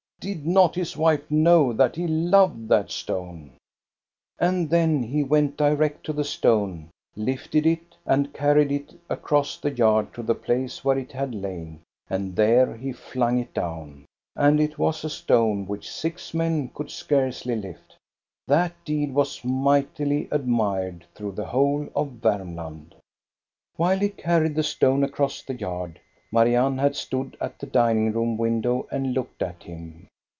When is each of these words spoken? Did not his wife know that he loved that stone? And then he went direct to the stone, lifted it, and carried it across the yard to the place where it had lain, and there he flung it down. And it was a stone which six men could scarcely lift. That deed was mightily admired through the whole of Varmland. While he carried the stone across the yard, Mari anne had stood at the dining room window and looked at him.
Did 0.21 0.45
not 0.45 0.75
his 0.75 0.95
wife 0.95 1.31
know 1.31 1.73
that 1.73 1.95
he 1.95 2.05
loved 2.05 2.69
that 2.69 2.91
stone? 2.91 3.53
And 4.37 4.69
then 4.69 5.01
he 5.01 5.23
went 5.23 5.57
direct 5.57 6.05
to 6.05 6.13
the 6.13 6.23
stone, 6.23 6.91
lifted 7.15 7.65
it, 7.65 7.95
and 8.05 8.31
carried 8.31 8.71
it 8.71 8.93
across 9.09 9.57
the 9.57 9.71
yard 9.71 10.13
to 10.13 10.21
the 10.21 10.35
place 10.35 10.85
where 10.85 10.95
it 10.99 11.11
had 11.11 11.33
lain, 11.33 11.81
and 12.07 12.35
there 12.35 12.75
he 12.77 12.91
flung 12.93 13.39
it 13.39 13.51
down. 13.51 14.05
And 14.35 14.59
it 14.61 14.77
was 14.77 15.03
a 15.03 15.09
stone 15.09 15.65
which 15.65 15.89
six 15.91 16.35
men 16.35 16.69
could 16.71 16.91
scarcely 16.91 17.55
lift. 17.55 17.97
That 18.47 18.73
deed 18.85 19.15
was 19.15 19.43
mightily 19.43 20.27
admired 20.29 21.03
through 21.15 21.31
the 21.31 21.47
whole 21.47 21.87
of 21.95 22.19
Varmland. 22.21 22.93
While 23.75 23.97
he 23.97 24.09
carried 24.09 24.53
the 24.53 24.61
stone 24.61 25.03
across 25.03 25.41
the 25.41 25.55
yard, 25.55 25.99
Mari 26.31 26.55
anne 26.55 26.77
had 26.77 26.95
stood 26.95 27.35
at 27.41 27.57
the 27.57 27.65
dining 27.65 28.11
room 28.13 28.37
window 28.37 28.87
and 28.91 29.13
looked 29.15 29.41
at 29.41 29.63
him. 29.63 30.07